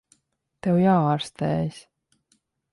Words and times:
Tev 0.67 0.79
jāārstējas. 0.85 1.79